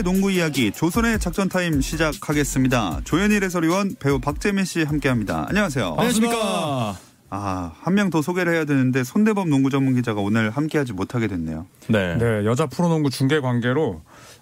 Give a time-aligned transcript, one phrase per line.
[0.00, 3.00] 오늘의 농구 이야기 조선의 작전 타임 시작하겠습니다.
[3.04, 5.46] 조현일 해설위원 배우 박재민 씨 함께합니다.
[5.48, 5.88] 안녕하세요.
[5.98, 6.96] 안녕하십니까.
[7.28, 11.66] 아, 한 명 더 소개를 해야 되는데 손대범 농구 전문 기자가 오늘 함께하지 못하게 됐네요.
[11.88, 12.16] 네.
[12.16, 14.00] 네, 여자 프로농구 중계 관계로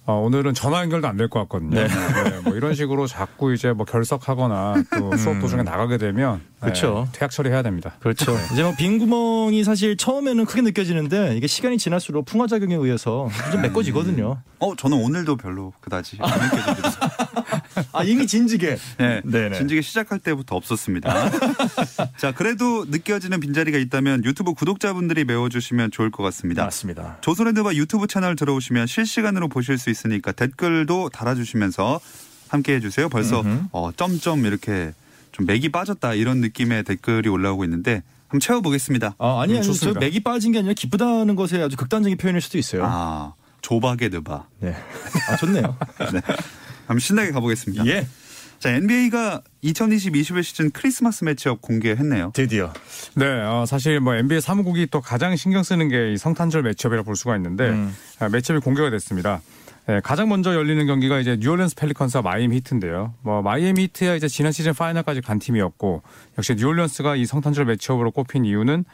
[0.08, 1.78] 어, 오늘은 전화 연결도 안 될 것 같거든요.
[1.80, 1.86] 네.
[1.86, 7.06] 네, 뭐 이런 식으로 자꾸 이제 뭐 결석하거나 또 수업 도중에 나가게 되면 그렇죠.
[7.12, 7.92] 네, 퇴학 처리해야 됩니다.
[8.00, 8.32] 그렇죠.
[8.52, 13.60] 이제 뭐 빈 구멍이 사실 처음에는 크게 느껴지는데 이게 시간이 지날수록 풍화 작용에 의해서 좀
[13.62, 14.38] 메꿔지거든요.
[14.60, 17.17] 어, 저는 오늘도 별로 그다지 안 느껴집니다.
[17.92, 18.76] 아 이미 진지게.
[18.98, 19.56] 네, 네네.
[19.58, 21.30] 진지게 시작할 때부터 없었습니다.
[22.18, 26.64] 자, 그래도 느껴지는 빈자리가 있다면 유튜브 구독자분들이 메워주시면 좋을 것 같습니다.
[26.64, 27.18] 맞습니다.
[27.20, 32.00] 조선헤드바 유튜브 채널 들어오시면 실시간으로 보실 수 있으니까 댓글도 달아주시면서
[32.48, 33.08] 함께 해주세요.
[33.08, 34.92] 벌써 어, 점점 이렇게
[35.32, 39.14] 좀 맥이 빠졌다 이런 느낌의 댓글이 올라오고 있는데 한번 채워보겠습니다.
[39.18, 39.92] 아 아니 음, 아니 저.
[39.92, 42.82] 맥이 빠진 게 아니라 기쁘다는 것에 아주 극단적인 표현일 수도 있어요.
[42.86, 44.46] 아 조박의 느바.
[44.60, 44.76] 네.
[45.28, 45.76] 아 좋네요.
[46.12, 46.20] 네.
[46.88, 47.86] 한번 신나게 가보겠습니다.
[47.86, 48.06] 예.
[48.58, 52.32] 자 NBA가 2020-21 시즌 크리스마스 matchup 공개했네요.
[52.34, 52.72] 드디어.
[53.14, 57.14] 네, 어, 사실 뭐 NBA 사무국이 또 가장 신경 쓰는 게 이 성탄절 matchup이라 볼
[57.14, 57.94] 수가 있는데 음.
[58.18, 59.40] 아, matchup이 공개가 됐습니다.
[59.86, 63.14] 네, 가장 먼저 열리는 경기가 이제 뉴올리언스 펠리컨스와 마이애미 히트인데요.
[63.22, 66.02] 뭐 마이애미 히트야 이제 지난 시즌 파이널까지 간 팀이었고
[66.36, 68.84] 역시 뉴올리언스가 이 성탄절 matchup으로 꼽힌 이유는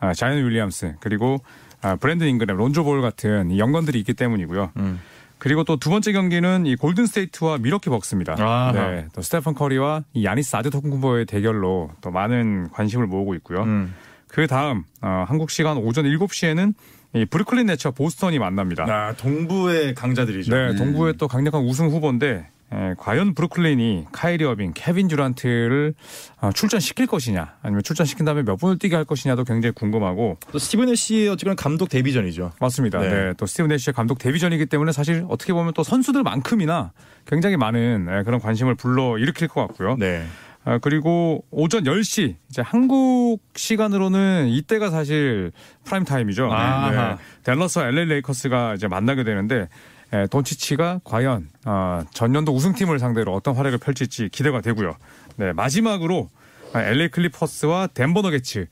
[0.00, 1.38] 아, 자이언 윌리엄슨 그리고
[1.80, 4.72] 아, 브랜든 잉그램, 론조 볼 같은 이 young gun들이 있기 때문이고요.
[4.76, 5.00] 음.
[5.38, 8.36] 그리고 또 두 번째 경기는 이 골든 스테이트와 밀워키 벅스입니다.
[8.38, 8.72] 아하.
[8.72, 13.62] 네, 또 스테판 커리와 이 야니스 아데토쿤보의 대결로 또 많은 관심을 모으고 있고요.
[13.64, 13.94] 음.
[14.28, 16.74] 그 다음 어, 한국 시간 오전 7시에는
[17.16, 18.84] 이 브루클린 네츠와 보스턴이 만납니다.
[18.88, 20.54] 아 동부의 강자들이죠.
[20.54, 25.94] 네, 동부의 또 강력한 우승 후보인데 에, 과연 브루클린이 카이리 어빙, 케빈 듀란트를
[26.40, 30.88] 어, 출전시킬 것이냐 아니면 출전시킨 다음에 몇 분을 뛰게 할 것이냐도 굉장히 궁금하고 또 스티브
[30.88, 32.52] 내쉬의 어쨌거나 감독 데뷔전이죠.
[32.60, 32.98] 맞습니다.
[32.98, 33.08] 네.
[33.08, 33.32] 네.
[33.36, 36.92] 또 스티브 내쉬의 감독 데뷔전이기 때문에 사실 어떻게 보면 또 선수들만큼이나
[37.26, 39.96] 굉장히 많은 에, 그런 관심을 불러 일으킬 것 같고요.
[39.96, 40.26] 네.
[40.66, 45.52] 아, 그리고 오전 10시 이제 한국 시간으로는 이때가 사실
[45.84, 46.50] 프라임 타임이죠.
[46.50, 47.18] 아하.
[47.42, 49.68] 댈러스와 LA 레이커스가 이제 만나게 되는데
[50.12, 54.96] 에, 돈치치가 과연 어, 전년도 우승팀을 상대로 어떤 활약을 펼칠지 기대가 되고요.
[55.36, 56.30] 네, 마지막으로
[56.72, 58.66] 아, LA 클리퍼스와 덴버 너게츠.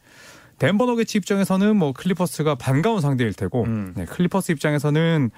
[0.58, 3.94] 덴버 너게츠 입장에서는 뭐 클리퍼스가 반가운 상대일 테고 음.
[3.96, 5.30] 네, 클리퍼스 입장에서는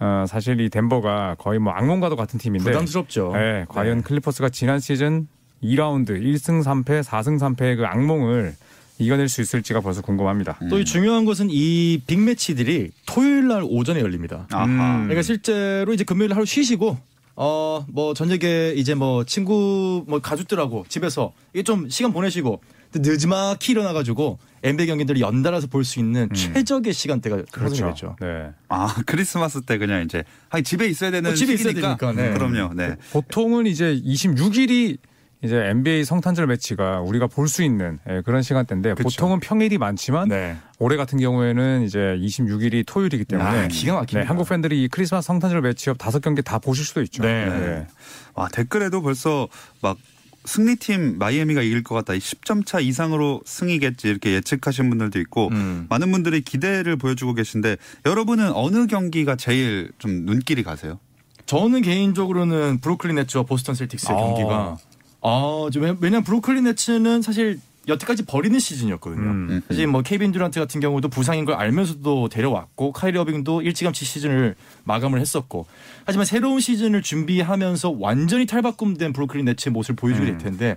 [0.00, 3.32] 어, 사실 이 덴버가 거의 뭐 악몽과도 같은 팀인데 부담스럽죠.
[3.34, 4.02] 네, 과연 네.
[4.02, 5.28] 클리퍼스가 지난 시즌
[5.62, 8.54] 2라운드 1승 3패, 4승 3패의 그 악몽을
[9.00, 10.58] 이겨낼 수 있을지가 벌써 궁금합니다.
[10.68, 14.46] 또 이 중요한 것은 이 빅매치들이 토요일 날 오전에 열립니다.
[14.52, 14.64] 아하.
[14.66, 15.02] 음.
[15.04, 16.98] 그러니까 실제로 이제 금요일 하루 쉬시고
[17.36, 22.60] 어 뭐 저녁에 이제 뭐 친구 뭐 가족들하고 집에서 이게 좀 시간 보내시고
[22.94, 27.94] 늦지막히 일어나가지고 NBA 경기들을 연달아서 볼 수 있는 최적의 시간대가 그렇죠.
[28.20, 28.50] 네.
[28.68, 30.22] 아 크리스마스 때 그냥 이제
[30.64, 31.96] 집에 있어야 되는 어, 집에 있어야 시기니까.
[31.96, 32.34] 되니까, 네.
[32.34, 32.74] 그럼요.
[32.74, 32.96] 네.
[33.12, 34.98] 보통은 이제 26일이
[35.42, 39.04] 이제 NBA 성탄절 매치가 우리가 볼 수 있는 예, 그런 시간대인데 그쵸.
[39.08, 40.56] 보통은 평일이 많지만 네.
[40.78, 44.20] 올해 같은 경우에는 이제 26일이 토요일이기 때문에 아, 기가 막힙니다.
[44.20, 47.22] 네, 한국 팬들이 이 크리스마스 성탄절 매치업 다섯 경기 다 보실 수도 있죠.
[47.22, 47.86] 네.
[48.34, 49.48] 와 댓글에도 벌써
[49.82, 49.96] 막
[50.44, 52.12] 승리팀 마이애미가 이길 것 같다.
[52.14, 55.86] 10점 차 이상으로 승이겠지 이렇게 예측하신 분들도 있고 음.
[55.88, 57.76] 많은 분들이 기대를 보여주고 계신데
[58.06, 60.98] 여러분은 어느 경기가 제일 좀 눈길이 가세요?
[61.46, 64.20] 저는 개인적으로는 브루클린 네츠와 보스턴 셀틱스의 아.
[64.20, 64.76] 경기가
[65.22, 69.22] 아, 좀 왜- 왜냐면 브루클린 네츠는 사실 여태까지 버리는 시즌이었거든요.
[69.30, 69.62] 음.
[69.66, 74.54] 사실 뭐 케빈 듀란트 같은 경우도 부상인 걸 알면서도 데려왔고 카이리 어빙도 일찌감치 시즌을
[74.84, 75.66] 마감을 했었고
[76.04, 80.76] 하지만 새로운 시즌을 준비하면서 완전히 탈바꿈된 브루클린 네츠의 모습을 보여주게 될 텐데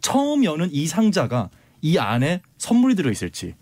[0.00, 1.50] 처음 여는 이 상자가
[1.82, 3.54] 이 안에 선물이 들어 있을지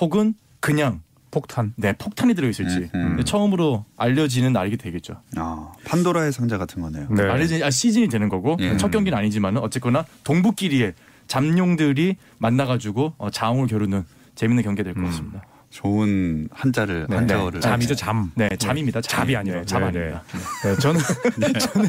[0.00, 1.00] 혹은 그냥
[1.32, 1.72] 폭탄.
[1.76, 3.24] 네 폭탄이 들어 있을지 음, 음.
[3.24, 5.20] 처음으로 알려지는 날이 되겠죠.
[5.36, 7.08] 아 판도라의 상자 같은 거네요.
[7.10, 7.22] 네.
[7.24, 8.76] 알려진 아, 시즌이 되는 거고 예.
[8.76, 10.92] 첫 경기는 아니지만은 어쨌거나 동부끼리의
[11.26, 14.04] 잠룡들이 만나가지고 어, 자웅을 겨루는
[14.34, 15.42] 재밌는 경기가 될 것 같습니다.
[15.72, 18.30] 좋은 한자를 네, 한자어를 잠이죠 잠.
[18.34, 19.00] 네, 잠입니다.
[19.00, 19.20] 잠.
[19.20, 20.22] 잡이 아니라 네, 잠 네, 아닙니다.
[20.64, 21.00] 네, 저는
[21.58, 21.88] 저는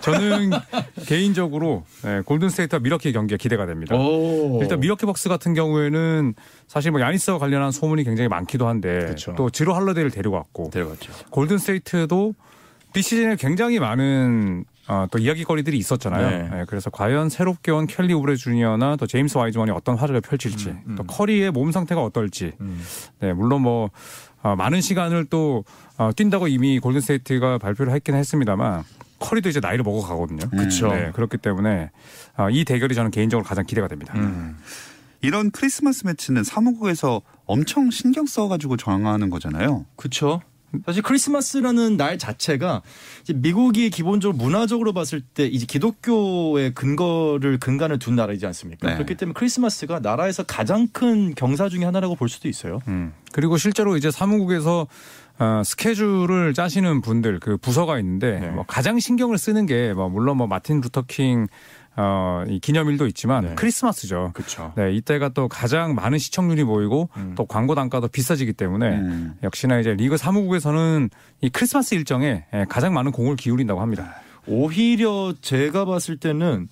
[0.00, 0.50] 저는
[1.06, 3.96] 개인적으로 네, 골든 스테이트와 밀워키 경기가 기대가 됩니다.
[3.96, 4.60] 오.
[4.60, 6.34] 일단 밀워키 벅스 같은 경우에는
[6.68, 9.34] 사실 뭐 야니스와 관련한 소문이 굉장히 많기도 한데 그렇죠.
[9.36, 11.12] 또 즈루 할러데이를 데려왔고 데려갔죠.
[11.30, 12.34] 골든 스테이트도
[12.92, 16.30] 비시즌에 굉장히 많은 어, 또 이야기거리들이 있었잖아요.
[16.30, 16.48] 네.
[16.50, 20.82] 네, 그래서 과연 새롭게 온 켈리 우브레 주니어나 또 제임스 와이즈먼이 어떤 활약을 펼칠지 음,
[20.88, 20.96] 음.
[20.96, 22.82] 또 커리의 몸 상태가 어떨지 음.
[23.20, 23.90] 네, 물론 뭐
[24.42, 25.64] 어, 많은 시간을 또
[25.96, 28.84] 어, 뛴다고 이미 골든스테이트가 발표를 했긴 했습니다만
[29.20, 30.50] 커리도 이제 나이를 먹어가거든요.
[30.50, 30.88] 그쵸.
[30.88, 31.90] 네, 그렇기 때문에
[32.36, 34.12] 어, 이 대결이 저는 개인적으로 가장 기대가 됩니다.
[34.16, 34.58] 음.
[35.22, 39.86] 이런 크리스마스 매치는 사무국에서 엄청 신경 써가지고 정하는 거잖아요.
[39.96, 40.42] 그렇죠.
[40.84, 42.82] 사실 크리스마스라는 날 자체가
[43.34, 48.88] 미국이 기본적으로 문화적으로 봤을 때 이제 기독교의 근거를 근간을 둔 나라이지 않습니까?
[48.88, 48.94] 네.
[48.94, 52.80] 그렇기 때문에 크리스마스가 나라에서 가장 큰 경사 중에 하나라고 볼 수도 있어요.
[52.88, 53.12] 음.
[53.32, 54.86] 그리고 실제로 이제 사무국에서
[55.36, 58.48] 어, 스케줄을 짜시는 분들 그 부서가 있는데 네.
[58.50, 61.48] 뭐 가장 신경을 쓰는 게 뭐 물론 뭐 마틴 루터 킹
[61.96, 63.54] 어, 이 기념일도 있지만 네.
[63.54, 64.32] 크리스마스죠.
[64.34, 64.72] 그렇죠.
[64.76, 67.34] 네, 이때가 또 가장 많은 시청률이 모이고 음.
[67.36, 69.34] 또 광고 단가도 비싸지기 때문에 음.
[69.42, 71.10] 역시나 이제 리그 사무국에서는
[71.40, 74.16] 이 크리스마스 일정에 예, 가장 많은 공을 기울인다고 합니다.
[74.46, 76.68] 오히려 제가 봤을 때는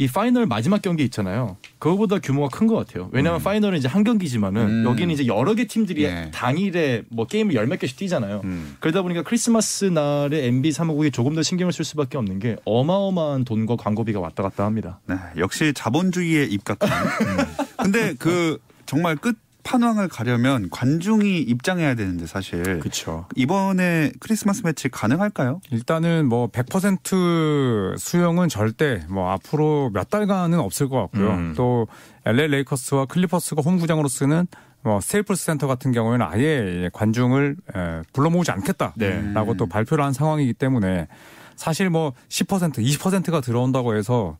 [0.00, 1.58] 이 파이널 마지막 경기 있잖아요.
[1.78, 3.10] 그거보다 규모가 큰 것 같아요.
[3.12, 4.84] 왜냐하면 파이널은 이제 한 경기지만은 음.
[4.86, 6.30] 여기는 이제 여러 개 팀들이 예.
[6.32, 8.40] 당일에 뭐 게임을 열 몇 개씩 뛰잖아요.
[8.44, 8.76] 음.
[8.80, 13.76] 그러다 보니까 크리스마스 날에 NBA 사무국이 조금 더 신경을 쓸 수밖에 없는 게 어마어마한 돈과
[13.76, 15.00] 광고비가 왔다 갔다 합니다.
[15.06, 16.88] 네, 역시 자본주의에 입각한.
[17.20, 17.66] 음.
[17.82, 23.26] 근데 그 정말 끝판왕을 가려면 관중이 입장해야 되는데 사실 그렇죠.
[23.36, 25.60] 이번에 크리스마스 매치 가능할까요?
[25.70, 31.30] 일단은 뭐 100% 수용은 절대 뭐 앞으로 몇 달간은 없을 것 같고요.
[31.30, 31.54] 음.
[31.56, 31.86] 또
[32.24, 34.46] LA 레이커스와 클리퍼스가 홈구장으로 쓰는
[34.82, 39.56] 뭐 스테이플스 센터 같은 경우에는 아예 관중을 에, 불러 모으지 않겠다라고 네.
[39.58, 41.06] 또 발표를 한 상황이기 때문에
[41.56, 44.38] 사실 뭐 10% 20%가 들어온다고 해서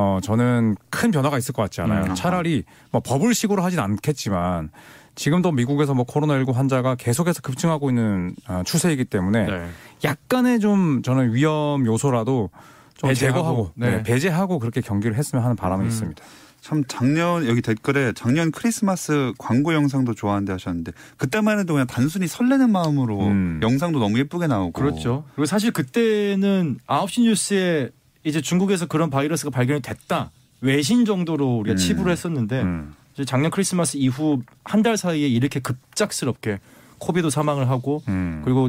[0.00, 2.04] 어 저는 큰 변화가 있을 것 같지 않아요.
[2.04, 2.14] 음.
[2.14, 4.70] 차라리 뭐 버블식으로 하진 않겠지만
[5.14, 9.68] 지금도 미국에서 뭐 코로나19 환자가 계속해서 급증하고 있는 어, 추세이기 때문에 네.
[10.02, 12.48] 약간의 좀 저는 위험 요소라도
[12.96, 13.90] 좀 배제하고, 제거하고 네.
[13.90, 15.88] 네, 배제하고 그렇게 경기를 했으면 하는 바람이 음.
[15.88, 16.22] 있습니다.
[16.62, 22.70] 참 작년 여기 댓글에 작년 크리스마스 광고 영상도 좋아한대 하셨는데 그때만 해도 그냥 단순히 설레는
[22.70, 23.60] 마음으로 음.
[23.62, 25.24] 영상도 너무 예쁘게 나오고 그렇죠.
[25.34, 27.90] 그리고 사실 그때는 9시 뉴스에
[28.24, 30.30] 이제 중국에서 그런 바이러스가 발견이 됐다.
[30.60, 31.76] 외신 정도로 우리가 음.
[31.76, 32.94] 치부를 했었는데 음.
[33.14, 36.58] 이제 작년 크리스마스 이후 한 달 사이에 이렇게 급작스럽게
[36.98, 38.42] 코비도 사망을 하고 음.
[38.44, 38.68] 그리고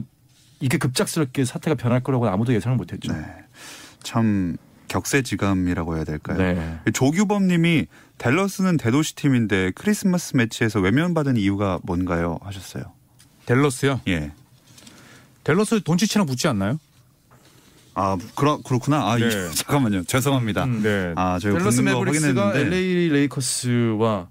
[0.62, 3.12] 이게 급작스럽게 사태가 변할 거라고 아무도 예상을 못했죠.
[3.14, 3.26] 네.
[4.04, 4.56] 참
[4.88, 6.38] 격세지감이라고 해야 될까요?
[6.38, 6.92] 네.
[6.94, 7.88] 조규범님이
[8.18, 12.40] 댈러스는 대도시 팀인데 크리스마스 매치에서 외면받은 이유가 뭔가요?
[12.44, 12.84] 하셨어요.
[13.46, 14.02] 댈러스요.
[14.08, 14.32] 예.
[15.44, 16.80] 댈러스 돈치치랑 붙지 않나요?
[17.94, 19.12] 아 그렇 그렇구나.
[19.12, 19.28] 아 네.
[19.28, 20.04] 이- 잠깐만요.
[20.04, 20.64] 죄송합니다.
[20.66, 20.82] 음.
[20.84, 21.14] 네.
[21.16, 24.30] 아 저희가 댈러스 매브릭스가 LA 레이커스와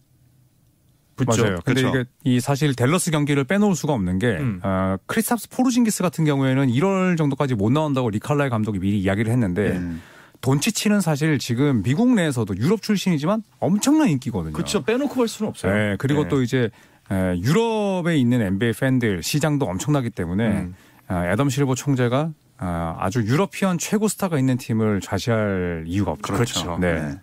[1.17, 1.43] 붙죠.
[1.43, 1.59] 맞아요.
[1.65, 1.89] 근데 그쵸.
[1.99, 4.61] 이게 이 사실 댈러스 경기를 빼놓을 수가 없는 게 음.
[4.63, 9.73] 어, 크리스탑스 포르징기스 같은 경우에는 1월 정도까지 못 나온다고 릭 칼라일 감독이 미리 이야기를 했는데
[9.73, 10.01] 음.
[10.41, 14.55] 돈치치는 사실 지금 미국 내에서도 유럽 출신이지만 엄청난 인기거든요.
[14.55, 14.83] 그렇죠.
[14.83, 15.75] 빼놓고 갈 수는 없어요.
[15.75, 16.29] 네, 그리고 네.
[16.31, 16.71] 또 이제
[17.13, 20.75] 에, 유럽에 있는 NBA 팬들 시장도 엄청나기 때문에 음.
[21.11, 26.35] 어, 애덤 실버 총재가 어, 아주 유러피언 최고 스타가 있는 팀을 좌시할 이유가 없죠.
[26.35, 26.79] 그렇죠.
[26.79, 27.01] 네.
[27.01, 27.21] 네.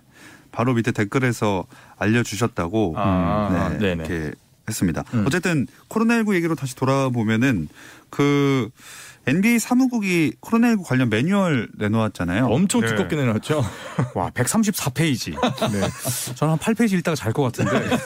[0.51, 1.65] 바로 밑에 댓글에서
[1.97, 4.05] 알려주셨다고 아, 네, 네네.
[4.05, 4.31] 이렇게
[4.67, 5.03] 했습니다.
[5.13, 5.23] 음.
[5.27, 7.69] 어쨌든 코로나19 얘기로 다시 돌아보면은
[8.09, 8.69] 그
[9.27, 12.45] NBA 사무국이 코로나19 관련 매뉴얼 내놓았잖아요.
[12.47, 12.87] 엄청 네.
[12.87, 13.61] 두껍게 내놨죠.
[14.15, 15.31] 와, 134페이지.
[15.71, 16.33] 네.
[16.35, 17.97] 저는 한 8페이지 읽다가 잘 것 같은데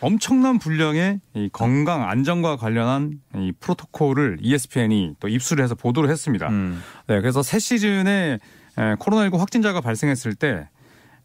[0.00, 6.48] 엄청난 분량의 이 건강 안전과 관련한 이 프로토콜을 ESPN이 또 입수를 해서 보도를 했습니다.
[6.48, 6.82] 음.
[7.06, 8.38] 네, 그래서 새 시즌에
[8.78, 10.66] 에, 코로나19 확진자가 발생했을 때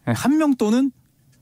[0.05, 0.91] 한 명 또는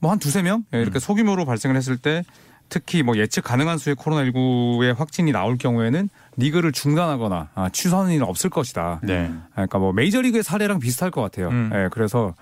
[0.00, 2.22] 뭐 한 두세 명 예, 이렇게 소규모로 발생을 했을 때
[2.68, 8.50] 특히 뭐 예측 가능한 수의 코로나19의 확진이 나올 경우에는 리그를 중단하거나 아, 취소하는 일은 없을
[8.50, 9.00] 것이다.
[9.02, 9.30] 네.
[9.52, 11.48] 그러니까 뭐 메이저리그의 사례랑 비슷할 것 같아요.
[11.48, 11.70] 음.
[11.74, 12.34] 예, 그래서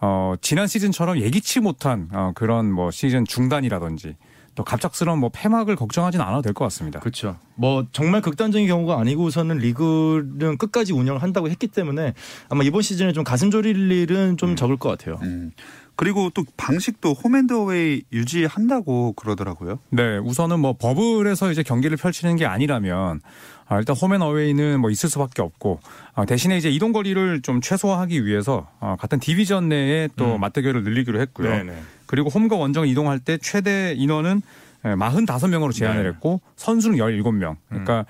[0.00, 4.16] 어, 지난 시즌처럼 예기치 못한 어, 그런 뭐 시즌 중단이라든지
[4.56, 7.00] 또 갑작스러운 뭐 폐막을 걱정하지는 않아도 될 것 같습니다.
[7.00, 7.36] 그렇죠.
[7.56, 12.14] 뭐 정말 극단적인 경우가 아니고서는 리그는 끝까지 운영을 한다고 했기 때문에
[12.48, 15.18] 아마 이번 시즌에 좀 가슴 졸일 일은 좀 적을 것 같아요.
[15.22, 15.50] 음.
[15.96, 19.78] 그리고 또 방식도 홈앤드어웨이 유지한다고 그러더라고요.
[19.90, 23.20] 네, 우선은 뭐 버블에서 이제 경기를 펼치는 게 아니라면
[23.66, 25.80] 아, 일단 홈앤 어웨이는 뭐 있을 수밖에 없고
[26.14, 30.40] 아, 대신에 이제 이동 거리를 좀 최소화하기 위해서 어, 같은 디비전 내에 또 음.
[30.40, 31.50] 맞대결을 늘리기로 했고요.
[31.50, 31.82] 네네.
[32.06, 34.42] 그리고 홈과 원정 이동할 때 최대 인원은
[34.82, 36.08] 45명으로 제한을 네.
[36.10, 37.56] 했고 선수는 17명.
[37.68, 38.04] 그러니까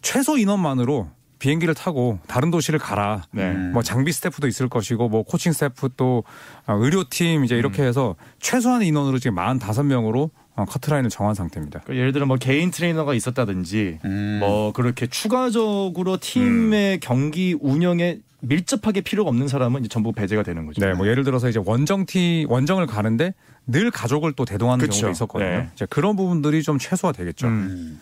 [0.00, 3.22] 최소 인원만으로 비행기를 타고 다른 도시를 가라.
[3.32, 3.50] 네.
[3.50, 3.72] 음.
[3.72, 6.22] 뭐 장비 스태프도 있을 것이고 뭐 코칭 스태프 또
[6.66, 7.58] 어, 의료팀 이제 음.
[7.58, 11.80] 이렇게 해서 최소한의 인원으로 지금 45명으로 어, 커트라인을 정한 상태입니다.
[11.80, 14.36] 그러니까 예를 들어 뭐 개인 트레이너가 있었다든지 음.
[14.40, 20.80] 뭐 그렇게 추가적으로 팀의 경기 운영에 밀접하게 필요가 없는 사람은 이제 전부 배제가 되는 거죠.
[20.80, 23.34] 네, 뭐 예를 들어서 이제 원정티 원정을 가는데
[23.66, 25.00] 늘 가족을 또 대동하는 그쵸.
[25.00, 25.50] 경우가 있었거든요.
[25.50, 25.68] 네.
[25.74, 27.46] 이제 그런 부분들이 좀 최소화되겠죠.
[27.46, 28.00] 음.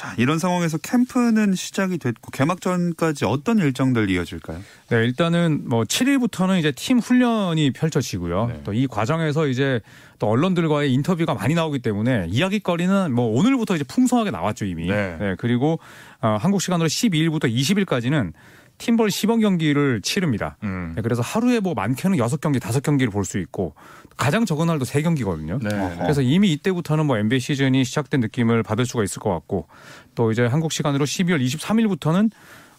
[0.00, 0.10] 음.
[0.10, 4.58] 자, 이런 상황에서 캠프는 시작이 됐고 개막전까지 어떤 일정들 이어질까요?
[4.88, 8.46] 네, 일단은 뭐 7일부터는 이제 팀 훈련이 펼쳐지고요.
[8.46, 8.62] 네.
[8.64, 9.80] 또이 과정에서 이제
[10.18, 14.86] 또 언론들과의 인터뷰가 많이 나오기 때문에 이야기거리는 뭐 오늘부터 이제 풍성하게 나왔죠 이미.
[14.86, 15.34] 네.
[15.38, 15.78] 그리고
[16.20, 18.32] 어, 한국 시간으로 12일부터 20일까지는
[18.80, 20.56] 팀벌 시범 경기를 치릅니다.
[20.62, 20.94] 음.
[20.96, 23.74] 네, 그래서 하루에 뭐 많게는 6경기, 5경기를 볼 수 있고
[24.16, 25.62] 가장 적은 날도 3경기거든요.
[25.62, 25.96] 네.
[25.98, 29.66] 그래서 이미 이때부터는 뭐 NBA 시즌이 시작된 느낌을 받을 수가 있을 것 같고
[30.14, 32.30] 또 이제 한국 시간으로 12월 23일부터는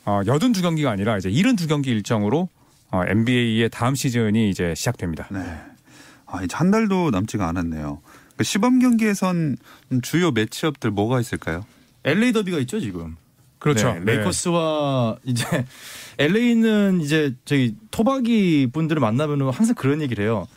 [0.05, 2.49] 어, 82경기가 아니라 이제 72경기 일정으로
[2.89, 5.27] 어, NBA의 다음 시즌이 이제 시작됩니다.
[5.31, 5.39] 네.
[6.25, 8.01] 아, 이제 한 달도 남지가 않았네요.
[8.37, 9.57] 그 시범 경기에선
[10.01, 11.65] 주요 매치업들 뭐가 있을까요?
[12.03, 13.17] LA 더비가 있죠 지금.
[13.61, 13.93] 그렇죠.
[13.93, 15.45] 네, 레이커스와 이제
[16.17, 20.47] LA는 이제 저기 토박이 분들을 만나면 항상 그런 얘기를 해요.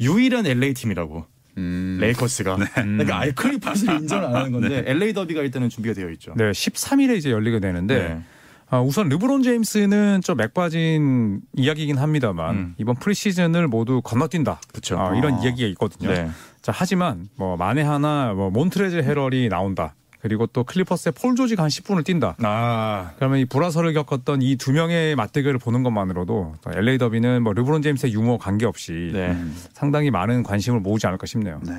[0.00, 1.26] 유일한 LA 팀이라고
[1.58, 1.98] 음.
[2.00, 2.56] 레이커스가.
[2.74, 6.32] 그러니까 아예 클리퍼스를 인정을 안 하는 건데 LA 더비가 일단은 준비가 되어 있죠.
[6.34, 8.22] 네, 13일에 이제 열리게 되는데 네.
[8.70, 12.74] 어, 우선 르브론 제임스는 좀 맥빠진 이야기이긴 합니다만 음.
[12.78, 14.62] 이번 프리시즌을 모두 건너뛴다.
[14.72, 14.96] 그쵸.
[14.98, 15.42] 어, 이런 아.
[15.42, 16.10] 이야기가 있거든요.
[16.10, 16.30] 네.
[16.62, 19.94] 자, 하지만 뭐 만에 하나 뭐 몬트레즈 해럴이 나온다.
[20.26, 22.34] 그리고 또 클리퍼스의 폴 조지가 한 10분을 뛴다.
[22.42, 27.52] 아 그러면 이 불화설을 겪었던 이 두 명의 맞대결을 보는 것만으로도 또 LA 더비는 뭐
[27.52, 29.28] 르브론 제임스의 유무 관계없이 네.
[29.30, 29.54] 음.
[29.72, 31.60] 상당히 많은 관심을 모으지 않을까 싶네요.
[31.64, 31.74] 네.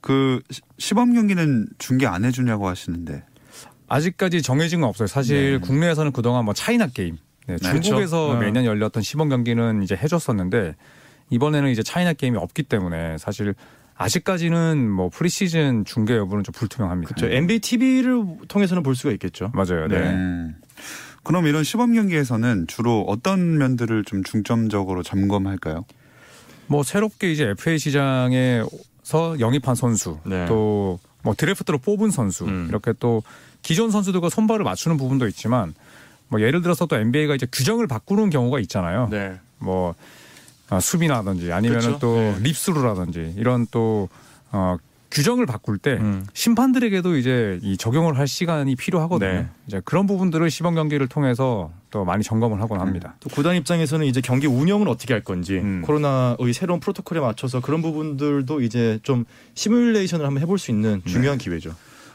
[0.00, 3.24] 그 시- 시범 경기는 중계 안 해주냐고 하시는데.
[3.88, 5.08] 아직까지 정해진 건 없어요.
[5.08, 5.66] 사실 네.
[5.66, 7.16] 국내에서는 그동안 뭐 차이나 게임,
[7.48, 8.40] 네, 중국에서 그렇죠.
[8.40, 10.76] 매년 열렸던 시범 경기는 이제 해줬었는데
[11.30, 13.54] 이번에는 이제 차이나 게임이 없기 때문에 사실
[13.96, 17.14] 아직까지는 뭐 프리시즌 중계 여부는 좀 불투명합니다.
[17.16, 19.50] 저 NBA TV를 통해서는 볼 수가 있겠죠.
[19.54, 19.86] 맞아요.
[19.88, 20.00] 네.
[20.00, 20.10] 네.
[20.10, 20.56] 음.
[21.22, 25.84] 그럼 이런 시범 경기에서는 주로 어떤 면들을 좀 중점적으로 점검할까요?
[26.66, 30.46] 뭐 새롭게 이제 FA 시장에서 영입한 선수, 네.
[30.46, 32.66] 또뭐 드래프트로 뽑은 선수, 음.
[32.68, 33.22] 이렇게 또
[33.62, 35.74] 기존 선수들과 손발을 맞추는 부분도 있지만
[36.28, 39.08] 뭐 예를 들어서 또 NBA가 이제 규정을 바꾸는 경우가 있잖아요.
[39.10, 39.38] 네.
[39.58, 39.94] 뭐
[40.74, 41.94] 아, 수비라든지 아니면 그렇죠.
[41.94, 42.36] 은또 네.
[42.42, 44.08] 립스루라든지 이런 또
[44.52, 44.76] 어,
[45.10, 46.26] 규정을 바꿀 때 음.
[46.32, 49.32] 심판들에게도 이제 이 적용을 할 시간이 필요하거든요.
[49.32, 49.48] 네.
[49.68, 53.14] 이제 그런 부분들을 시범 경기를 통해서 또 많이 점검을 하곤 합니다.
[53.20, 55.82] 또 구단 입장에서는 이제 경기 운영을 어떻게 할 건지 음.
[55.82, 61.74] 코로나의 새로운 프로토콜에 맞춰서 그런 부분들도 이제 좀 시뮬레이션을 한번 해볼 수 있는 중요한 기회죠.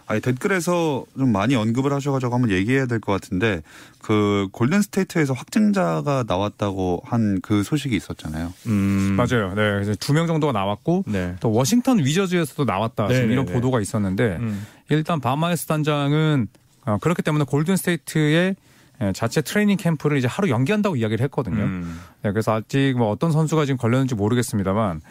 [0.09, 3.61] 아니 댓글에서 좀 많이 언급을 하셔가지고 한번 얘기해야 될 것 같은데
[4.01, 8.51] 그 골든 스테이트에서 확진자가 나왔다고 한 그 소식이 있었잖아요.
[8.65, 9.15] 음.
[9.15, 9.49] 맞아요.
[9.49, 11.35] 네, 그래서 두명 정도가 나왔고 네.
[11.39, 14.65] 또 워싱턴 위저즈에서도 나왔다 지금 네, 이런 네, 보도가 있었는데 음.
[14.89, 16.47] 일단 밥 마이어스 단장은
[16.85, 18.55] 어, 그렇기 때문에 골든 스테이트의
[19.01, 21.61] 예, 자체 트레이닝 캠프를 이제 하루 연기한다고 이야기를 했거든요.
[21.63, 21.99] 음.
[22.23, 25.01] 네, 그래서 아직 뭐 어떤 선수가 지금 걸렸는지 모르겠습니다만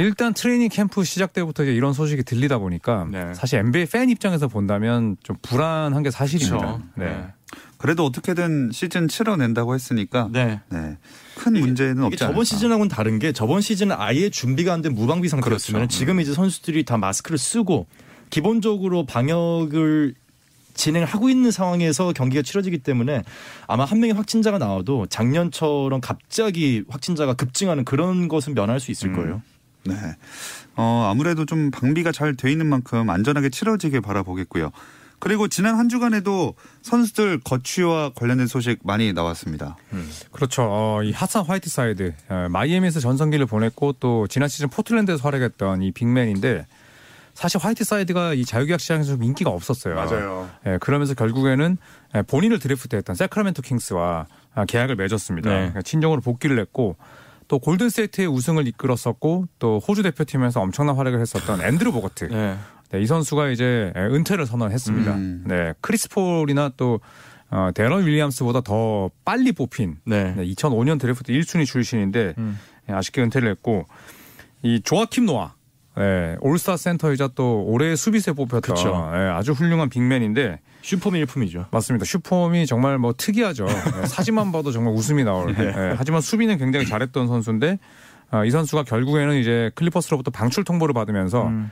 [0.00, 3.34] 일단 트레이닝 캠프 시작 때부터 이제 이런 소식이 들리다 보니까 네.
[3.34, 6.58] 사실 NBA 팬 입장에서 본다면 좀 불안한 게 사실입니다.
[6.58, 6.82] 그렇죠.
[6.96, 7.26] 네.
[7.76, 10.60] 그래도 어떻게든 시즌 치러낸다고 했으니까 네.
[10.70, 10.96] 네.
[11.36, 12.44] 큰 문제는 이게 없지 저번 않을까.
[12.44, 15.98] 시즌하고는 다른 게 저번 시즌은 아예 준비가 안 된 무방비 상태였으면 그렇죠.
[15.98, 17.86] 지금 이제 선수들이 다 마스크를 쓰고
[18.30, 20.14] 기본적으로 방역을
[20.74, 23.22] 진행을 하고 있는 상황에서 경기가 치러지기 때문에
[23.66, 29.16] 아마 한 명의 확진자가 나와도 작년처럼 갑자기 확진자가 급증하는 그런 것은 면할 수 있을 음.
[29.16, 29.42] 거예요.
[29.84, 29.94] 네.
[30.76, 34.70] 어, 아무래도 좀 방비가 잘 돼 있는 만큼 안전하게 치러지길 바라보겠고요.
[35.18, 39.76] 그리고 지난 한 주간에도 선수들 거취와 관련된 소식 많이 나왔습니다.
[40.32, 40.62] 그렇죠.
[40.66, 46.66] 어, 이 하산 화이트사이드 어, 마이애미에서 전성기를 보냈고 또 지난 시즌 포틀랜드에서 활약했던 이 빅맨인데
[47.34, 49.94] 사실 화이트사이드가 이 자유계약 시장에서 좀 인기가 없었어요.
[50.66, 51.76] 예, 그러면서 결국에는
[52.16, 55.48] 예, 본인을 드래프트했던 새크라멘토 킹스와 아, 계약을 맺었습니다.
[55.48, 55.56] 네.
[55.56, 56.96] 그러니까 친정으로 복귀를 했고
[57.50, 62.28] 또 골든스테이트의 우승을 이끌었었고 또 호주 대표팀에서 엄청난 활약을 했었던 앤드루 보거트.
[62.28, 62.56] 네.
[62.92, 65.14] 네, 이 선수가 이제 은퇴를 선언했습니다.
[65.16, 65.44] 음.
[65.48, 67.00] 네, 크리스 폴이나 또
[67.50, 70.32] 어, 데론 윌리엄스보다 더 빨리 뽑힌 네.
[70.36, 72.56] 네, 2005년 드래프트 1순위 출신인데 음.
[72.88, 73.84] 예, 아쉽게 은퇴를 했고
[74.62, 75.54] 이 조아킴 노아
[76.00, 79.10] 예, 올스타 센터이자 또 올해 수비수에 뽑혔던 그쵸.
[79.14, 81.66] 예, 아주 훌륭한 빅맨인데 슛폼이 일품이죠.
[81.70, 82.04] 맞습니다.
[82.04, 83.66] 슛폼이 정말 뭐 특이하죠.
[83.68, 85.54] 예, 사진만 봐도 정말 웃음이 나올.
[85.54, 85.66] 네.
[85.76, 87.78] 예, 하지만 수비는 굉장히 잘했던 선수인데
[88.32, 91.70] 어, 이 선수가 결국에는 이제 클리퍼스로부터 방출 통보를 받으면서 음.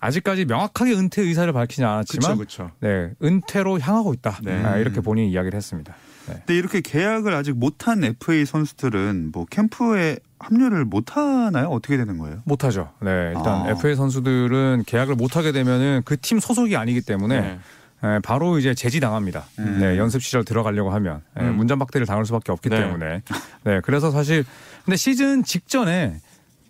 [0.00, 2.70] 아직까지 명확하게 은퇴 의사를 밝히지 않았지만 그렇죠.
[2.80, 4.38] 네, 은퇴로 향하고 있다.
[4.42, 4.62] 네.
[4.64, 5.94] 아, 이렇게 본인이 이야기를 했습니다.
[6.30, 6.42] 네.
[6.46, 11.68] 근데 이렇게 계약을 아직 못한 FA 선수들은 뭐 캠프에 합류를 못 하나요?
[11.68, 12.40] 어떻게 되는 거예요?
[12.44, 12.90] 못 하죠.
[13.00, 13.70] 네, 일단 아.
[13.70, 17.58] FA 선수들은 계약을 못 하게 되면은 그 팀 소속이 아니기 때문에 네.
[18.02, 19.44] 예, 바로 이제 제지 당합니다.
[19.58, 19.78] 음.
[19.80, 21.56] 네, 연습 시절 들어가려고 하면 예, 음.
[21.56, 22.78] 문전박대를 당할 수밖에 없기 네.
[22.80, 23.22] 때문에.
[23.64, 24.44] 네, 그래서 사실
[24.86, 26.20] 근데 시즌 직전에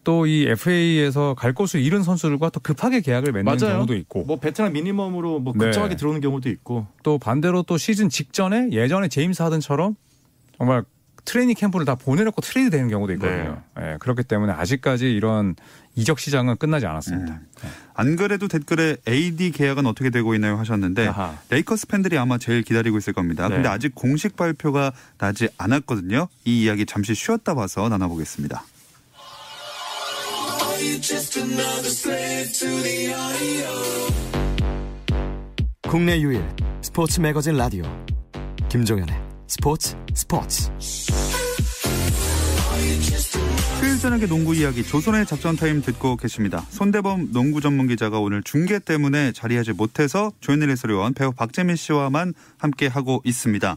[0.04, 3.75] 또 이 FA에서 갈 곳을 잃은 선수들과 또 급하게 계약을 맺는 맞아요.
[3.76, 5.66] 경우도 있고 뭐 베테랑 미니멈으로 뭐 네.
[5.66, 6.87] 급정하게 들어오는 경우도 있고.
[7.02, 9.97] 또 반대로 또 시즌 직전에 예전에 제임스 하든처럼
[10.59, 10.85] 정말
[11.26, 13.62] 트레이닝 캠프를 다 보내놓고 트레이드 되는 경우도 있거든요.
[13.78, 15.54] 예, 그렇기 때문에 아직까지 이런
[15.95, 17.35] 이적 시장은 끝나지 않았습니다.
[17.35, 17.69] 음.
[17.95, 21.37] 안 그래도 댓글에 AD 계약은 어떻게 되고 있나요 하셨는데 아하.
[21.50, 23.49] 레이커스 팬들이 아마 제일 기다리고 있을 겁니다.
[23.49, 23.57] 네.
[23.57, 26.28] 근데 아직 공식 발표가 나지 않았거든요.
[26.47, 28.64] 이 이야기 잠시 쉬었다 봐서 나눠보겠습니다.
[35.83, 36.43] 국내 유일
[36.81, 37.85] 스포츠 매거진 라디오
[38.71, 39.15] 김종현의
[39.47, 40.71] 스포츠 스포츠
[42.79, 46.65] 수요일 저녁의 농구 이야기 조손의 작전 타임 듣고 계십니다.
[46.71, 52.87] 손대범 농구 전문 기자가 오늘 중계 때문에 자리하지 못해서 조현일 해설위원 배우 박재민 씨와만 함께
[52.87, 53.77] 하고 있습니다.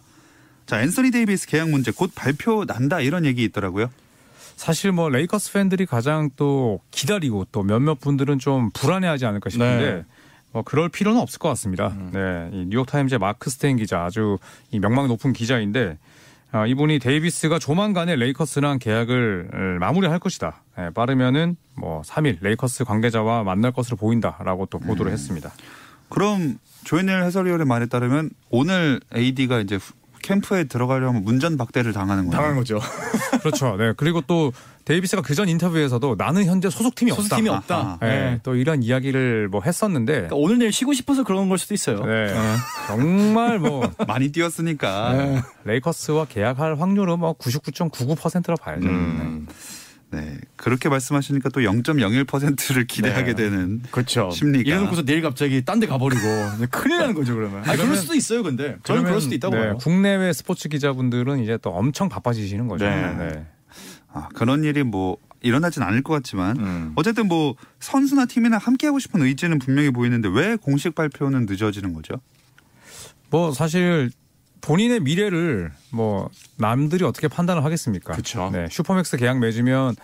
[0.65, 3.89] 자 앤서니 데이비스 계약 문제 곧 발표 난다 이런 얘기 있더라고요.
[4.55, 10.05] 사실 뭐 레이커스 팬들이 가장 또 기다리고 또 몇몇 분들은 좀 불안해하지 않을까 싶은데 네.
[10.51, 11.93] 뭐 그럴 필요는 없을 것 같습니다.
[12.11, 14.37] 네, 이 뉴욕 타임즈의 마크 스테인 기자 아주
[14.71, 15.97] 이 명망 높은 기자인데
[16.51, 20.61] 아, 이분이 데이비스가 조만간에 레이커스랑 계약을 을 마무리할 것이다.
[20.77, 25.51] 예, 빠르면은 뭐 3일 레이커스 관계자와 만날 것으로 보인다라고 또 보도를 했습니다.
[26.09, 32.35] 그럼 조현일 해설위원의 말에 따르면 오늘 AD가 이제 후- 캠프에 들어가려면 문전박대를 당하는 거예요.
[32.41, 32.79] 당한 거죠.
[33.41, 33.75] 그렇죠.
[33.77, 33.93] 네.
[33.95, 34.51] 그리고 또
[34.85, 37.21] 데이비스가 그전 인터뷰에서도 나는 현재 소속팀이 없다.
[37.23, 37.97] 소속팀이 없다.
[38.01, 38.39] 네, 네.
[38.43, 42.03] 또 이런 이야기를 뭐 했었는데 그러니까 오늘 내일 쉬고 싶어서 그런 걸 수도 있어요.
[42.03, 42.33] 네.
[42.87, 45.13] 정말 뭐 많이 뛰었으니까.
[45.13, 45.41] 네.
[45.65, 48.87] 레이커스와 계약할 확률은 뭐 99.99%라 봐야죠.
[48.87, 49.45] 음.
[49.47, 49.53] 네.
[50.55, 53.43] 그렇게 말씀하시니까 또 0.01%를 기대하게 네.
[53.43, 54.29] 되는 그렇죠.
[54.31, 54.69] 심리가.
[54.69, 56.21] 이래놓고서 내일 갑자기 딴 데 가버리고
[56.71, 57.59] 큰일 나는 거죠 그러면.
[57.59, 58.63] 아, 그럴 그러면- 수도 있어요 근데.
[58.63, 59.77] 저는 그러면, 그럴 수도 있다고 네, 봐요.
[59.77, 62.85] 국내외 스포츠 기자분들은 이제 또 엄청 바빠지시는 거죠.
[62.85, 63.13] 네.
[63.17, 63.45] 네.
[64.11, 66.91] 아, 그런 일이 뭐 일어나진 않을 것 같지만 음.
[66.95, 72.15] 어쨌든 뭐 선수나 팀이나 함께 하고 싶은 의지는 분명히 보이는데 왜 공식 발표는 늦어지는 거죠?
[73.29, 74.11] 뭐 사실
[74.63, 78.13] 본인의 미래를 뭐 남들이 어떻게 판단을 하겠습니까?
[78.13, 78.49] 그쵸.
[78.51, 79.95] 네, supermax 계약 맺으면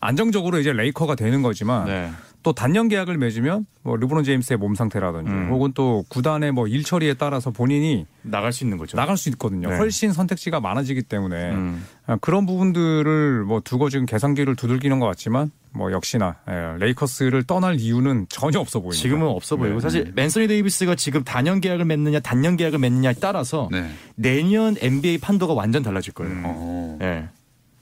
[0.00, 2.10] 안정적으로 이제 레이커가 되는 거지만 네.
[2.42, 5.48] 또 단년 계약을 맺으면 뭐 르브론 제임스의 몸 상태라든지 음.
[5.50, 8.96] 혹은 또 구단의 뭐 일 처리에 따라서 본인이 나갈 수 있는 거죠.
[8.96, 9.68] 나갈 수 있거든요.
[9.70, 9.76] 네.
[9.76, 11.84] 훨씬 선택지가 많아지기 때문에 음.
[12.06, 17.78] 아, 그런 부분들을 뭐 두고 지금 계산기를 두들기는 것 같지만 뭐 역시나 예, 레이커스를 떠날
[17.80, 19.00] 이유는 전혀 없어 보입니다.
[19.02, 23.90] 지금은 없어 보이고 사실 맨서니 데이비스가 지금 단년 계약을 맺느냐 단년 계약을 맺느냐에 따라서 네.
[24.14, 26.32] 내년 NBA 판도가 완전 달라질 거예요.
[26.32, 26.42] 음.
[26.46, 26.98] 어.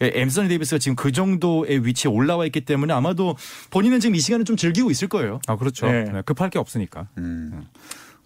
[0.03, 0.07] 예.
[0.07, 3.37] 예, 앤서니 데이비스가 지금 그 정도의 위치에 올라와 있기 때문에 아마도
[3.71, 5.41] 본인은 지금 이 시간을 좀 즐기고 있을 거예요.
[5.47, 5.87] 아 그렇죠.
[5.87, 6.05] 네.
[6.05, 7.09] 네, 급할 게 없으니까.
[7.19, 7.67] 음.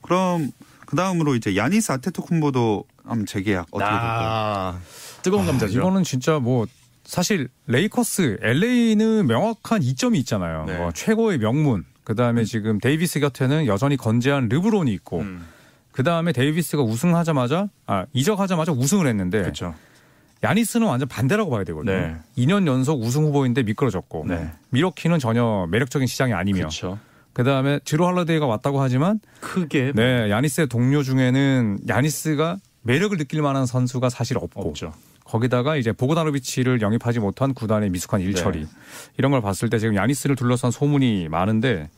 [0.02, 0.50] 그럼
[0.86, 4.00] 그 다음으로 이제 야니스 아테토쿤보도 한번 재계약 어떻게 될까요?
[4.00, 4.80] 아,
[5.22, 5.78] 뜨거운 감자죠.
[5.78, 6.66] 이거는 진짜 뭐
[7.04, 10.64] 사실 레이커스, LA는 명확한 이점이 있잖아요.
[10.66, 10.76] 네.
[10.76, 11.84] 뭐 최고의 명문.
[12.04, 15.20] 그 다음에 지금 데이비스 곁에는 여전히 건재한 르브론이 있고.
[15.20, 15.46] 음,
[15.92, 19.74] 그 다음에 데이비스가 우승하자마자 아 이적하자마자 우승을 했는데 그렇죠.
[20.42, 21.92] 야니스는 완전 반대라고 봐야 되거든요.
[21.92, 22.16] 네.
[22.38, 24.50] 2년 연속 우승 후보인데 미끄러졌고 네.
[24.70, 26.98] 미러키는 전혀 매력적인 시장이 아니며 그렇죠.
[27.32, 33.66] 그 다음에 지로 할러데이가 왔다고 하지만 크게 네 야니스의 동료 중에는 야니스가 매력을 느낄 만한
[33.66, 34.94] 선수가 사실 없고 없죠.
[35.24, 38.66] 거기다가 이제 보고다노비치를 영입하지 못한 구단의 미숙한 일처리 네.
[39.16, 41.88] 이런 걸 봤을 때 지금 야니스를 둘러싼 소문이 많은데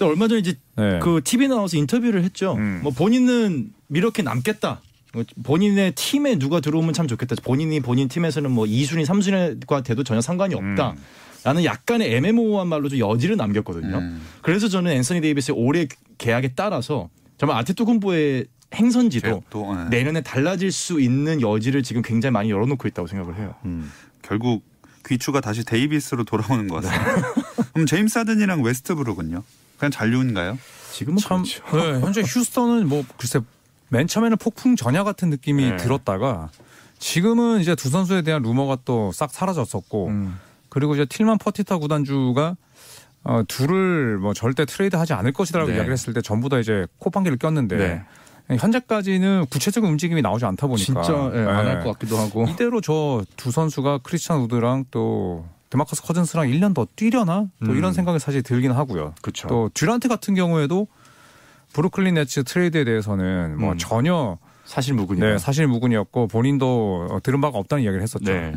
[0.00, 0.98] 얼마 전에 이제 네.
[0.98, 2.54] 그 TV 나와서 인터뷰를 했죠.
[2.54, 2.80] 음.
[2.82, 4.82] 뭐 본인은 이렇게 남겠다.
[5.16, 7.36] 뭐 본인의 팀에 누가 들어오면 참 좋겠다.
[7.42, 10.90] 본인이 본인 팀에서는 뭐 2순위, 3순위가 돼도 전혀 상관이 없다.
[10.90, 10.96] 음.
[11.42, 13.96] 라는 약간의 애매모호한 말로 좀 여지를 남겼거든요.
[13.96, 14.20] 음.
[14.42, 15.86] 그래서 저는 앤서니 데이비스의 올해
[16.18, 19.84] 계약에 따라서 정말 아테토쿤보의 행선지도 또, 네.
[19.88, 23.54] 내년에 달라질 수 있는 여지를 지금 굉장히 많이 열어놓고 있다고 생각을 해요.
[24.22, 24.64] 결국
[25.06, 27.32] 귀추가 다시 데이비스로 돌아오는 것 같습니다.
[27.72, 29.44] 그럼 제임스 하든이랑 웨스트브룩은요?
[29.78, 30.58] 그냥 잔류인가요?
[30.92, 31.92] 지금은 참 그렇죠.
[31.92, 33.38] 네, 현재 휴스턴은 뭐 글쎄
[33.88, 35.76] 맨 처음에는 폭풍 전야 같은 느낌이 네.
[35.76, 36.50] 들었다가
[36.98, 40.38] 지금은 이제 두 선수에 대한 루머가 또 싹 사라졌었고 음.
[40.68, 42.56] 그리고 이제 틸만 퍼티타 구단주가
[43.24, 45.76] 어, 둘을 뭐 절대 트레이드하지 않을 것이다라고 네.
[45.76, 47.76] 이야기를 했을 때 전부 다 이제 콧방귀를 꼈는데
[48.48, 48.56] 네.
[48.56, 51.84] 현재까지는 구체적인 움직임이 나오지 않다 보니까 진짜 예, 안할 네.
[51.84, 52.46] 것 같기도 하고.
[52.48, 57.76] 이대로 저 두 선수가 크리스찬 우드랑 또 데마커스 커즌스랑 1년 더 뛰려나 또 음.
[57.76, 59.14] 이런 생각이 사실 들긴 하고요.
[59.20, 59.48] 그렇죠.
[59.48, 60.86] 또 듀란트 같은 경우에도
[61.76, 63.78] 브루클린 네츠 트레이드에 대해서는 뭐 음.
[63.78, 65.26] 전혀 사실 무근이다.
[65.26, 68.32] 네, 사실 무근이었고 본인도 어, 들은 바가 없다는 이야기를 했었죠.
[68.32, 68.54] 네.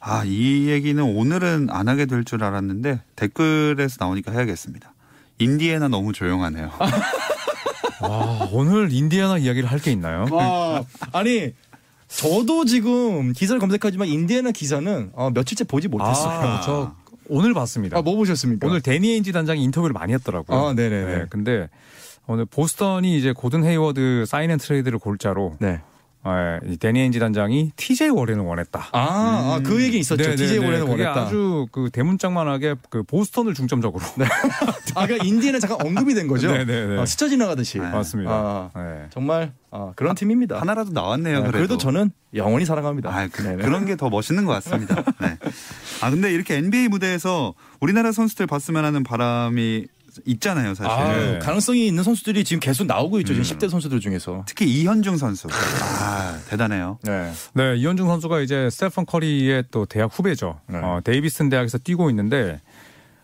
[0.00, 4.92] 아, 이 얘기는 오늘은 안 하게 될 줄 알았는데 댓글에서 나오니까 해야겠습니다.
[5.38, 6.70] 인디애나 너무 조용하네요.
[8.02, 10.26] 와, 오늘 인디애나 이야기를 할 게 있나요?
[10.32, 11.52] 와, 아니
[12.08, 16.38] 저도 지금 기사를 검색하지만 인디애나 기사는 어, 며칠째 보지 못했어요.
[16.40, 16.94] 아, 저
[17.28, 17.96] 오늘 봤습니다.
[17.96, 18.66] 아, 뭐 보셨습니까?
[18.66, 20.58] 오늘 대니 에인지 단장이 인터뷰를 많이 했더라고요.
[20.58, 21.16] 아, 네네네.
[21.18, 21.68] 네, 근데
[22.30, 25.80] 오늘 보스턴이 이제 고든 헤이워드 sign and trade를 골자로 네.
[26.26, 28.88] 예, 이 대니 에인지 단장이 TJ 워렌을 원했다.
[28.92, 28.98] 아,
[29.56, 30.22] 아, 그 얘기 있었죠.
[30.22, 30.66] 네, 네, TJ 네.
[30.66, 31.26] 워렌을 그렇게 원했다.
[31.26, 34.04] 아주 그 대문짝만하게 그 보스턴을 중점적으로.
[34.94, 36.52] 아, 그러니까 인디애나 잠깐 언급이 된 거죠?
[36.52, 37.00] 네, 네, 네.
[37.00, 37.78] 아, 스쳐 지나가듯이.
[37.78, 38.30] 맞습니다.
[38.30, 39.06] 아, 네.
[39.10, 40.60] 정말 아, 그런 팀입니다.
[40.60, 41.38] 하나라도 나왔네요.
[41.38, 41.56] 아, 그래도.
[41.56, 43.10] 그래도 저는 영원히 사랑합니다.
[43.10, 43.42] 아, 그.
[43.42, 44.96] 런 게 더 멋있는 것 같습니다.
[45.22, 45.38] 네.
[46.02, 49.86] 아, 근데 이렇게 NBA 무대에서 우리나라 선수들 봤으면 하는 바람이
[50.26, 50.90] 있잖아요, 사실.
[50.92, 51.38] 아, 네.
[51.38, 53.34] 가능성이 있는 선수들이 지금 계속 나오고 있죠.
[53.34, 54.44] 지금 10대 선수들 중에서.
[54.46, 55.48] 특히 이현중 선수.
[55.50, 56.98] 아, 대단해요.
[57.02, 57.32] 네.
[57.54, 60.60] 네, 이현중 선수가 이제 스테판 커리의 또 대학 후배죠.
[60.68, 60.78] 네.
[60.78, 62.60] 어, 데이비슨 대학에서 뛰고 있는데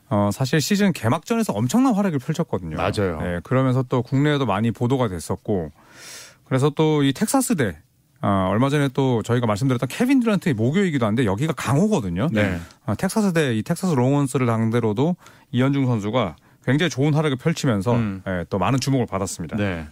[0.08, 2.76] 어, 사실 시즌 개막전에서 엄청난 활약을 펼쳤거든요.
[2.76, 3.20] 맞아요.
[3.20, 5.72] 네, 그러면서 또 국내에도 많이 보도가 됐었고
[6.44, 7.76] 그래서 또 이 텍사스대
[8.22, 12.28] 어, 얼마 전에 또 저희가 말씀드렸던 케빈 듀란트의 모교이기도 한데 여기가 강호거든요.
[12.32, 12.58] 네.
[12.86, 15.16] 어, 텍사스대 이 텍사스 롱혼스를 상대로도
[15.52, 18.22] 이현중 선수가 굉장히 좋은 활약을 펼치면서 음.
[18.26, 19.56] 예, 또 많은 주목을 받았습니다.
[19.56, 19.86] 네.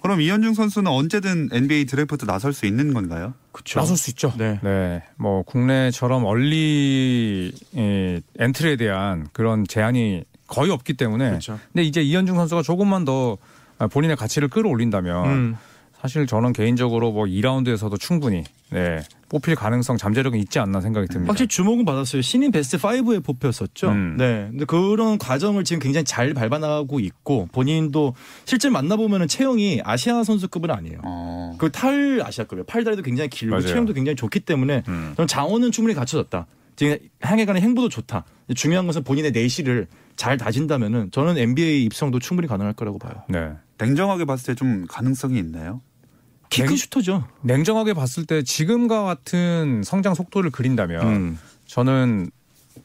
[0.00, 3.34] 그럼 이현중 선수는 언제든 NBA 드래프트 나설 수 있는 건가요?
[3.50, 3.80] 그렇죠.
[3.80, 4.32] 나설 수 있죠.
[4.38, 5.02] 네.
[5.16, 11.30] 뭐 국내처럼 early 이, entry에 대한 그런 제한이 거의 없기 때문에.
[11.30, 11.58] 그렇죠.
[11.72, 13.36] 근데 이제 이현중 선수가 조금만 더
[13.90, 15.56] 본인의 가치를 끌어올린다면 음.
[16.00, 21.30] 사실 저는 개인적으로 뭐 2라운드에서도 충분히 네, 뽑힐 가능성 잠재력은 있지 않나 생각이 듭니다.
[21.30, 22.22] 확실히 주목은 받았어요.
[22.22, 23.88] 신인 베스트 5에 뽑혔었죠.
[23.88, 24.16] 음.
[24.18, 24.48] 네.
[24.50, 31.00] 근데 그런 과정을 지금 굉장히 잘 밟아나가고 있고 본인도 실제 만나보면은 체형이 아시아 선수급은 아니에요.
[31.04, 31.54] 어.
[31.58, 32.64] 그탈 아시아급이에요.
[32.66, 33.66] 팔다리도 굉장히 길고 맞아요.
[33.68, 35.12] 체형도 굉장히 좋기 때문에 음.
[35.16, 36.46] 저는 장원은 충분히 갖춰졌다.
[36.76, 38.24] 지금 향해 가는 행보도 좋다.
[38.54, 43.22] 중요한 것은 본인의 내실을 잘 다진다면은 저는 NBA 입성도 충분히 가능할 거라고 봐요.
[43.28, 43.52] 네.
[43.78, 45.80] 냉정하게 봤을 때 좀 가능성이 있나요?
[46.50, 47.26] 키큰 냉- 슈터죠.
[47.42, 51.38] 냉정하게 봤을 때 지금과 같은 성장 속도를 그린다면 음.
[51.66, 52.30] 저는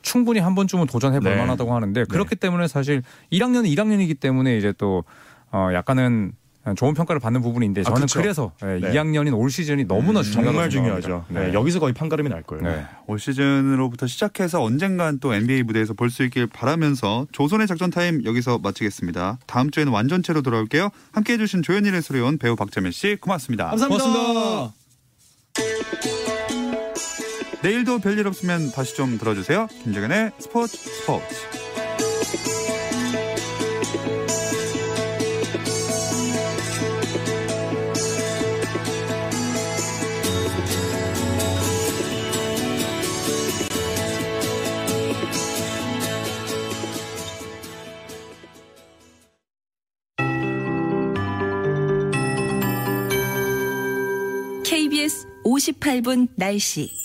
[0.02, 1.38] 충분히 한 번쯤은 도전해 볼 네.
[1.38, 5.04] 만하다고 하는데 그렇기 때문에 사실 1학년은 1학년이기 때문에 이제 또
[5.52, 6.34] 어, 약간은
[6.76, 8.22] 좋은 평가를 받는 부분인데 아, 저는 그쵸.
[8.22, 8.92] 그래서 예, 네.
[8.92, 10.70] 2학년인 올 시즌이 너무나 중요하다고 정말.
[10.70, 11.26] 중요하죠.
[11.30, 11.48] 네.
[11.48, 12.64] 네, 여기서 거의 판가름이 날 거예요.
[12.64, 12.86] 네.
[13.08, 18.60] 올 시즌으로부터 시작해서 언젠간 또 NBA 무대에서 볼 수 있길 바라면서 조선의 작전 타임 여기서
[18.60, 19.40] 마치겠습니다.
[19.48, 20.90] 다음 주에는 완전체로 돌아올게요.
[21.14, 23.70] 함께 해 주신 조현일의 소리온 배우 박재민 씨 고맙습니다.
[23.72, 24.06] 감사합니다.
[24.06, 24.74] 고맙습니다.
[27.64, 29.68] 내일도 별일 없으면 다시 좀 들어주세요.
[29.84, 31.81] 김정현의 스포츠 스포츠.
[55.92, 57.02] 58분 날씨.